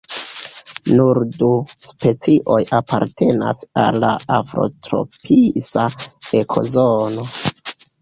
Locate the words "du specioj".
1.41-2.57